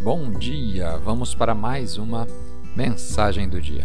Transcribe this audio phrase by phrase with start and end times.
[0.00, 0.96] Bom dia!
[0.98, 2.24] Vamos para mais uma
[2.76, 3.84] mensagem do dia.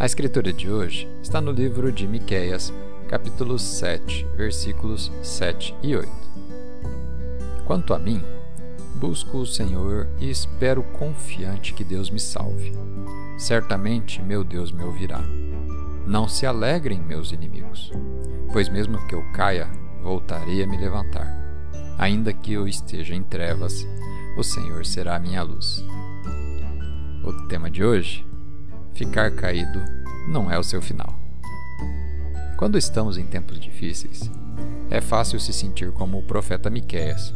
[0.00, 2.72] A escritura de hoje está no livro de Miqueias,
[3.08, 6.10] capítulo 7, versículos 7 e 8.
[7.64, 8.20] Quanto a mim,
[8.96, 12.72] busco o Senhor e espero confiante que Deus me salve.
[13.38, 15.22] Certamente meu Deus me ouvirá.
[16.04, 17.92] Não se alegrem meus inimigos,
[18.52, 19.70] pois mesmo que eu caia,
[20.02, 21.32] voltarei a me levantar.
[21.96, 23.86] Ainda que eu esteja em trevas,
[24.38, 25.84] o Senhor será a minha luz.
[27.24, 28.24] O tema de hoje:
[28.94, 29.82] ficar caído
[30.28, 31.12] não é o seu final.
[32.56, 34.30] Quando estamos em tempos difíceis,
[34.90, 37.32] é fácil se sentir como o profeta Miqueias.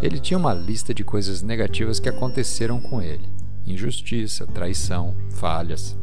[0.00, 3.28] Ele tinha uma lista de coisas negativas que aconteceram com ele:
[3.66, 5.98] injustiça, traição, falhas.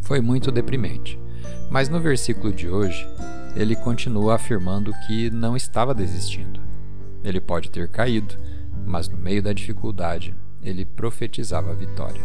[0.00, 1.20] Foi muito deprimente.
[1.70, 3.06] Mas no versículo de hoje,
[3.54, 6.60] ele continua afirmando que não estava desistindo.
[7.22, 8.36] Ele pode ter caído,
[8.84, 12.22] mas no meio da dificuldade, ele profetizava a vitória.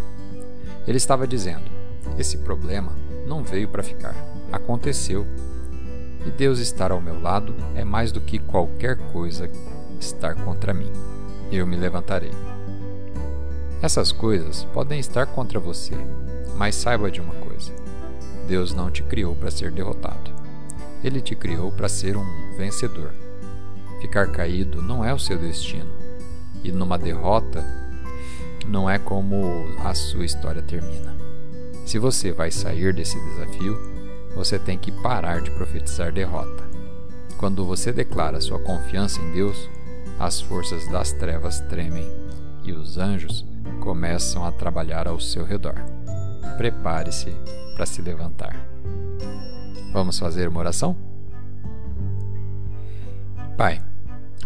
[0.87, 1.69] Ele estava dizendo:
[2.17, 2.91] Esse problema
[3.27, 4.15] não veio para ficar,
[4.51, 5.25] aconteceu.
[6.25, 9.49] E Deus estar ao meu lado é mais do que qualquer coisa
[9.99, 10.91] estar contra mim.
[11.51, 12.31] Eu me levantarei.
[13.81, 15.95] Essas coisas podem estar contra você,
[16.55, 17.71] mas saiba de uma coisa:
[18.47, 20.31] Deus não te criou para ser derrotado.
[21.03, 22.25] Ele te criou para ser um
[22.57, 23.13] vencedor.
[24.01, 25.91] Ficar caído não é o seu destino,
[26.67, 27.65] e numa derrota
[28.67, 31.15] não é como a sua história termina.
[31.85, 33.77] Se você vai sair desse desafio,
[34.35, 36.67] você tem que parar de profetizar derrota.
[37.37, 39.69] Quando você declara sua confiança em Deus,
[40.19, 42.05] as forças das trevas tremem
[42.63, 43.45] e os anjos
[43.79, 45.75] começam a trabalhar ao seu redor.
[46.57, 47.33] Prepare-se
[47.75, 48.55] para se levantar.
[49.93, 50.95] Vamos fazer uma oração?
[53.55, 53.81] Pai,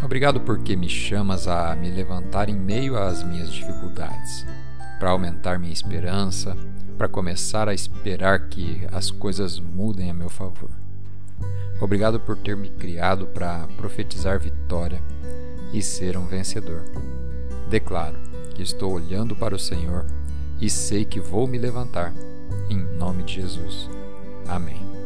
[0.03, 4.45] obrigado porque me chamas a me levantar em meio às minhas dificuldades,
[4.99, 6.55] para aumentar minha esperança,
[6.97, 10.69] para começar a esperar que as coisas mudem a meu favor.
[11.79, 15.01] Obrigado por ter me criado para profetizar vitória
[15.73, 16.83] e ser um vencedor.
[17.69, 18.17] Declaro
[18.53, 20.05] que estou olhando para o Senhor
[20.59, 22.13] e sei que vou me levantar,
[22.69, 23.89] em nome de Jesus.
[24.47, 25.00] Amém.